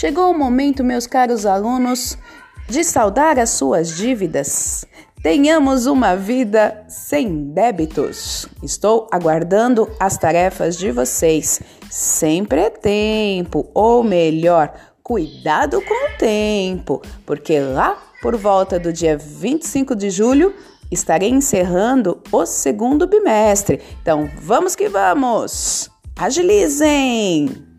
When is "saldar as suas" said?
2.82-3.98